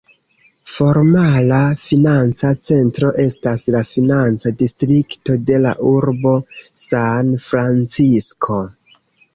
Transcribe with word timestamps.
Formala 0.75 1.59
financa 1.81 2.51
centro 2.69 3.11
estas 3.25 3.67
la 3.77 3.83
financa 3.91 4.55
distrikto 4.63 5.37
de 5.51 5.61
la 5.67 5.77
urbo 5.95 6.35
San-Francisko. 6.87 8.63